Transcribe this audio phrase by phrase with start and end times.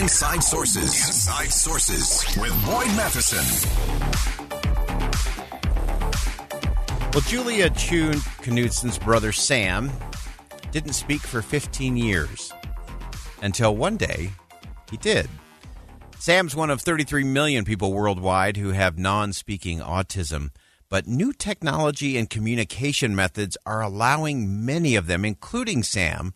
[0.00, 1.06] Inside Sources.
[1.06, 3.44] Inside Sources with Boyd Matheson.
[7.12, 9.90] Well, Julia Chu Knutson's brother Sam
[10.72, 12.50] didn't speak for 15 years
[13.42, 14.30] until one day
[14.90, 15.28] he did.
[16.18, 20.48] Sam's one of 33 million people worldwide who have non speaking autism.
[20.88, 26.32] But new technology and communication methods are allowing many of them, including Sam,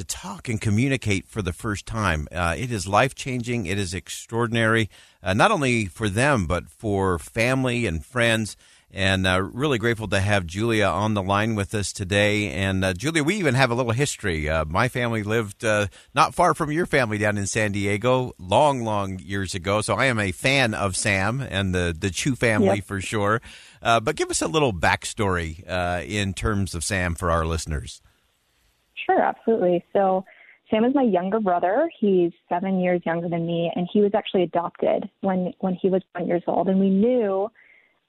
[0.00, 2.26] to talk and communicate for the first time.
[2.32, 3.66] Uh, it is life changing.
[3.66, 4.88] It is extraordinary,
[5.22, 8.56] uh, not only for them, but for family and friends.
[8.92, 12.50] And uh, really grateful to have Julia on the line with us today.
[12.50, 14.48] And uh, Julia, we even have a little history.
[14.48, 18.82] Uh, my family lived uh, not far from your family down in San Diego, long,
[18.82, 19.80] long years ago.
[19.80, 22.84] So I am a fan of Sam and the the Chu family Yep.
[22.84, 23.40] for sure.
[23.80, 28.02] Uh, but give us a little backstory uh, in terms of Sam for our listeners.
[29.06, 29.84] Sure, absolutely.
[29.92, 30.24] So
[30.70, 31.90] Sam is my younger brother.
[31.98, 36.02] He's seven years younger than me, and he was actually adopted when when he was
[36.12, 36.68] one years old.
[36.68, 37.50] And we knew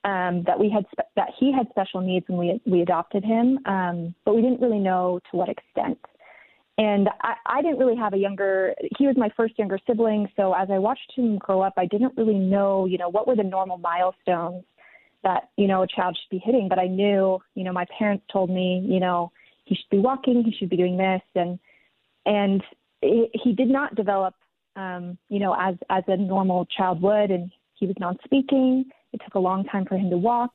[0.04, 3.60] um, that we had spe- that he had special needs when we we adopted him,
[3.66, 6.00] um, but we didn't really know to what extent.
[6.78, 8.74] And I, I didn't really have a younger.
[8.98, 12.14] He was my first younger sibling, so as I watched him grow up, I didn't
[12.16, 14.64] really know, you know, what were the normal milestones
[15.24, 16.68] that you know a child should be hitting.
[16.70, 19.32] But I knew, you know, my parents told me, you know,
[19.66, 21.60] he should be walking, he should be doing this, and
[22.26, 22.64] and
[23.02, 24.36] he did not develop,
[24.76, 28.86] um, you know, as as a normal child would, and he was non-speaking.
[29.14, 30.52] It took a long time for him to walk,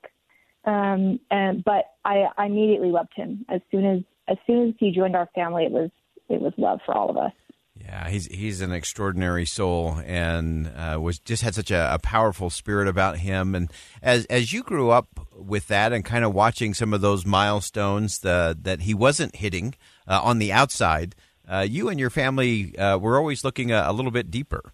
[0.65, 4.91] um, and but I, I immediately loved him as soon as as soon as he
[4.91, 5.65] joined our family.
[5.65, 5.91] It was
[6.29, 7.33] it was love for all of us.
[7.79, 12.51] Yeah, he's he's an extraordinary soul, and uh, was just had such a, a powerful
[12.51, 13.55] spirit about him.
[13.55, 13.71] And
[14.03, 18.21] as as you grew up with that, and kind of watching some of those milestones
[18.21, 19.75] the, that he wasn't hitting
[20.09, 21.15] uh, on the outside,
[21.49, 24.73] uh, you and your family uh, were always looking a, a little bit deeper.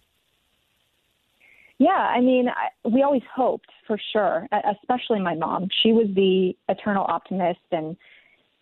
[1.77, 4.47] Yeah, I mean, I, we always hoped for sure,
[4.81, 5.67] especially my mom.
[5.81, 7.97] She was the eternal optimist, and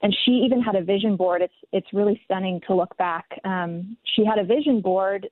[0.04, 1.42] and she even had a vision board.
[1.42, 3.26] It's it's really stunning to look back.
[3.44, 5.28] Um, she had a vision board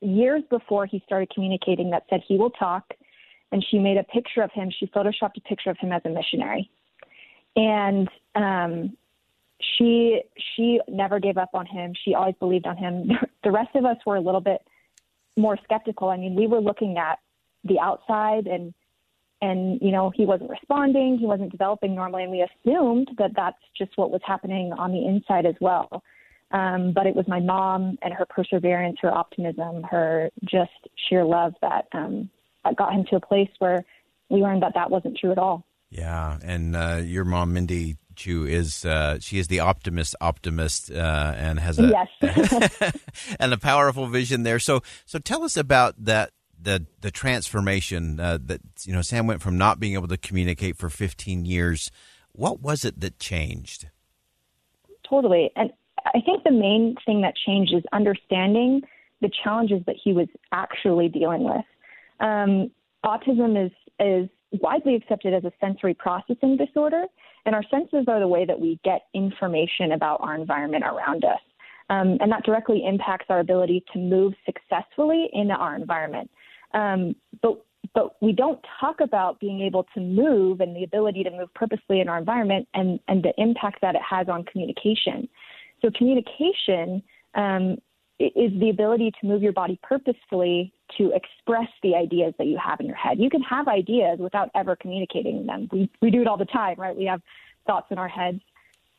[0.00, 2.84] years before he started communicating that said he will talk,
[3.52, 4.70] and she made a picture of him.
[4.78, 6.70] She photoshopped a picture of him as a missionary,
[7.56, 8.96] and um,
[9.76, 10.20] she
[10.54, 11.94] she never gave up on him.
[12.04, 13.10] She always believed on him.
[13.44, 14.60] the rest of us were a little bit
[15.36, 16.10] more skeptical.
[16.10, 17.18] I mean, we were looking at
[17.64, 18.74] the outside and
[19.40, 23.58] and you know he wasn't responding, he wasn't developing normally, and we assumed that that's
[23.76, 26.02] just what was happening on the inside as well.
[26.50, 30.70] Um, but it was my mom and her perseverance, her optimism, her just
[31.08, 32.30] sheer love that um,
[32.64, 33.84] that got him to a place where
[34.30, 35.64] we learned that that wasn't true at all.
[35.90, 41.34] Yeah, and uh, your mom, Mindy Chu, is uh, she is the optimist optimist uh,
[41.36, 42.92] and has a Yes.
[43.40, 44.58] and a powerful vision there.
[44.58, 46.30] So so tell us about that
[46.64, 50.76] the the transformation uh, that you know Sam went from not being able to communicate
[50.76, 51.90] for 15 years.
[52.32, 53.88] What was it that changed?
[55.08, 55.50] Totally.
[55.56, 55.70] And
[56.06, 58.82] I think the main thing that changed is understanding
[59.20, 61.64] the challenges that he was actually dealing with.
[62.20, 62.70] Um,
[63.04, 64.28] autism is, is
[64.60, 67.04] widely accepted as a sensory processing disorder,
[67.46, 71.40] and our senses are the way that we get information about our environment around us.
[71.90, 76.30] Um, and that directly impacts our ability to move successfully in our environment.
[76.74, 81.30] Um, but but we don't talk about being able to move and the ability to
[81.30, 85.28] move purposely in our environment and, and the impact that it has on communication.
[85.80, 87.02] So communication
[87.34, 87.76] um,
[88.18, 92.80] is the ability to move your body purposefully to express the ideas that you have
[92.80, 93.18] in your head.
[93.18, 95.68] You can have ideas without ever communicating them.
[95.70, 96.96] We, we do it all the time, right?
[96.96, 97.20] We have
[97.66, 98.40] thoughts in our heads.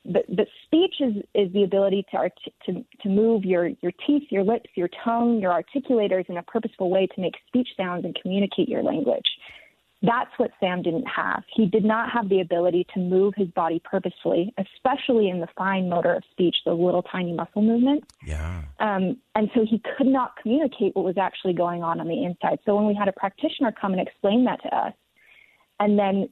[0.06, 2.34] But, but speech is, is the ability to, art-
[2.66, 6.90] to, to move your, your teeth, your lips, your tongue, your articulators in a purposeful
[6.90, 9.26] way to make speech sounds and communicate your language.
[10.02, 11.44] That's what Sam didn't have.
[11.56, 15.90] He did not have the ability to move his body purposefully, especially in the fine
[15.90, 18.06] motor of speech, the little tiny muscle movements.
[18.24, 18.62] Yeah.
[18.80, 22.60] Um, and so he could not communicate what was actually going on on the inside.
[22.66, 24.94] So when we had a practitioner come and explain that to us,
[25.80, 26.30] and then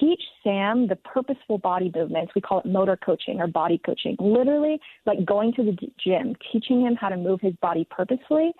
[0.00, 4.80] teach Sam the purposeful body movements, we call it motor coaching or body coaching, literally
[5.04, 8.52] like going to the gym, teaching him how to move his body purposefully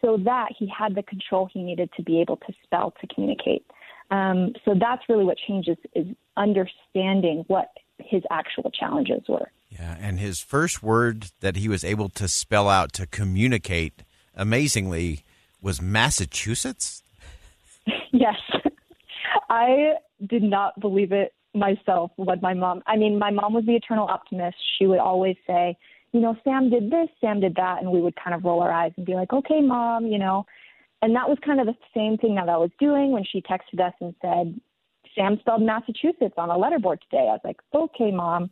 [0.00, 3.64] so that he had the control he needed to be able to spell to communicate.
[4.10, 6.06] Um, so that's really what changes is
[6.36, 9.50] understanding what his actual challenges were.
[9.70, 14.02] Yeah, and his first word that he was able to spell out to communicate,
[14.36, 15.24] amazingly,
[15.62, 17.02] was Massachusetts.
[18.12, 18.36] yes,
[19.52, 19.96] I
[20.30, 22.82] did not believe it myself when my mom.
[22.86, 24.56] I mean, my mom was the eternal optimist.
[24.78, 25.76] She would always say,
[26.12, 28.72] you know, Sam did this, Sam did that, and we would kind of roll our
[28.72, 30.46] eyes and be like, okay, mom, you know.
[31.02, 33.86] And that was kind of the same thing that I was doing when she texted
[33.86, 34.58] us and said,
[35.14, 37.28] Sam spelled Massachusetts on a letterboard today.
[37.28, 38.50] I was like, okay, mom.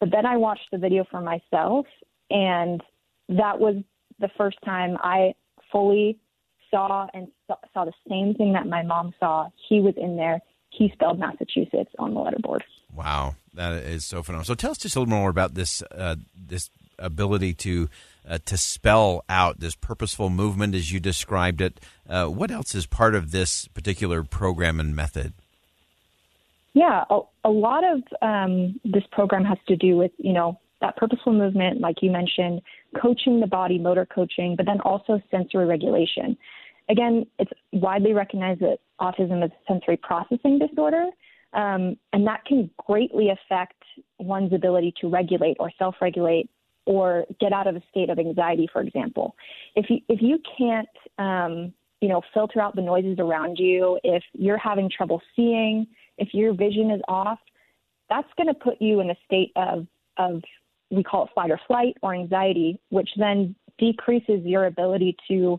[0.00, 1.86] But then I watched the video for myself,
[2.30, 2.82] and
[3.28, 3.76] that was
[4.18, 5.34] the first time I
[5.70, 6.18] fully
[6.72, 7.28] saw and
[7.72, 9.48] saw the same thing that my mom saw.
[9.68, 10.40] He was in there.
[10.70, 12.62] He spelled Massachusetts on the letterboard.
[12.94, 14.46] Wow, that is so phenomenal.
[14.46, 17.88] So tell us just a little more about this uh, this ability to
[18.28, 21.80] uh, to spell out this purposeful movement as you described it.
[22.08, 25.32] Uh, what else is part of this particular program and method?
[26.74, 30.96] Yeah, a, a lot of um, this program has to do with you know that
[30.96, 32.60] purposeful movement, like you mentioned,
[33.00, 36.36] coaching the body, motor coaching, but then also sensory regulation.
[36.88, 41.06] Again, it's widely recognized that autism is a sensory processing disorder,
[41.52, 43.82] um, and that can greatly affect
[44.18, 46.48] one's ability to regulate or self-regulate
[46.84, 49.36] or get out of a state of anxiety, for example.
[49.76, 54.22] If you if you can't um, you know filter out the noises around you, if
[54.32, 55.86] you're having trouble seeing,
[56.18, 57.38] if your vision is off,
[58.08, 59.86] that's going to put you in a state of
[60.18, 60.42] of
[60.92, 65.58] we call it fight or flight or anxiety, which then decreases your ability to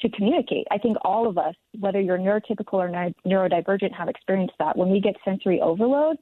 [0.00, 0.66] to communicate.
[0.72, 2.88] I think all of us, whether you're neurotypical or
[3.24, 4.76] neurodivergent, have experienced that.
[4.76, 6.16] When we get sensory overload,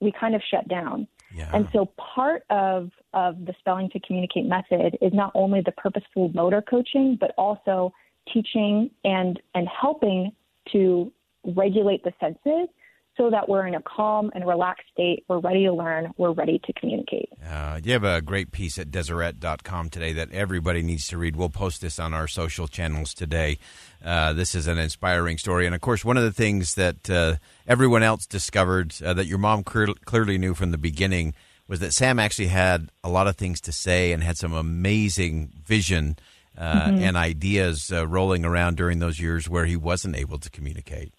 [0.00, 1.08] we kind of shut down.
[1.34, 1.48] Yeah.
[1.54, 6.30] And so part of, of the spelling to communicate method is not only the purposeful
[6.34, 7.94] motor coaching, but also
[8.30, 10.32] teaching and, and helping
[10.72, 11.10] to
[11.44, 12.68] regulate the senses
[13.16, 15.24] so that we're in a calm and relaxed state.
[15.28, 16.12] We're ready to learn.
[16.16, 17.28] We're ready to communicate.
[17.46, 21.36] Uh, you have a great piece at Deseret.com today that everybody needs to read.
[21.36, 23.58] We'll post this on our social channels today.
[24.02, 25.66] Uh, this is an inspiring story.
[25.66, 27.36] And of course, one of the things that uh,
[27.68, 31.34] everyone else discovered uh, that your mom clear- clearly knew from the beginning
[31.68, 35.52] was that Sam actually had a lot of things to say and had some amazing
[35.64, 36.16] vision.
[36.56, 37.02] Uh, mm-hmm.
[37.02, 41.14] And ideas uh, rolling around during those years where he wasn't able to communicate.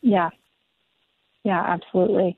[0.00, 0.30] Yeah,
[1.48, 2.36] yeah, absolutely.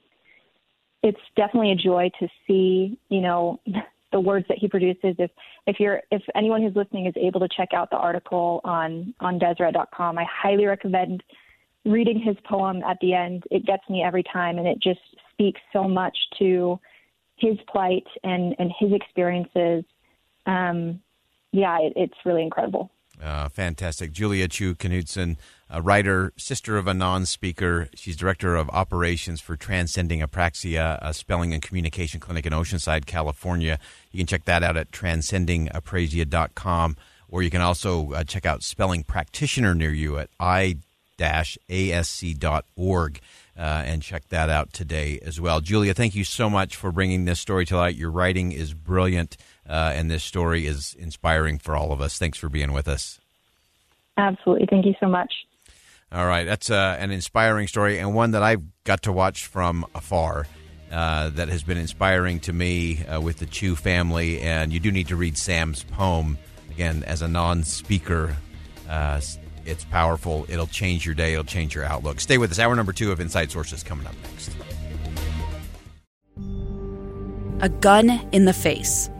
[1.03, 3.61] It's definitely a joy to see, you know,
[4.13, 5.17] the words that he produces.
[5.19, 5.33] If
[5.67, 9.41] if you're if anyone who's listening is able to check out the article on on
[9.41, 11.25] Deseret.com, I highly recommend
[11.85, 13.43] reading his poem at the end.
[13.51, 15.01] It gets me every time, and it just
[15.33, 16.79] speaks so much to
[17.35, 19.85] his plight and and his experiences.
[20.47, 21.01] Um,
[21.51, 22.93] yeah, it, it's really incredible.
[23.23, 24.13] Uh, fantastic.
[24.13, 25.37] Julia Chu Knudsen,
[25.69, 27.89] a writer, sister of a non speaker.
[27.95, 33.79] She's director of operations for Transcending Apraxia, a spelling and communication clinic in Oceanside, California.
[34.11, 36.97] You can check that out at transcendingapraxia.com,
[37.29, 40.81] or you can also uh, check out Spelling Practitioner near you at i-asc.org.
[43.59, 45.61] Uh, and check that out today as well.
[45.61, 47.95] Julia, thank you so much for bringing this story to light.
[47.95, 49.37] Your writing is brilliant
[49.69, 52.19] uh, and this story is inspiring for all of us.
[52.19, 53.19] Thanks for being with us.
[54.17, 54.67] Absolutely.
[54.69, 55.33] Thank you so much.
[56.13, 56.45] All right.
[56.45, 60.47] That's uh, an inspiring story and one that I've got to watch from afar.
[60.91, 64.91] Uh, that has been inspiring to me uh, with the Chu family, and you do
[64.91, 66.37] need to read Sam's poem
[66.69, 68.35] again as a non-speaker.
[68.89, 69.21] Uh,
[69.65, 70.47] it's powerful.
[70.49, 71.35] It'll change your day.
[71.35, 72.19] It'll change your outlook.
[72.19, 72.59] Stay with us.
[72.59, 74.51] Hour number two of Inside Sources coming up next.
[77.61, 79.11] A gun in the face.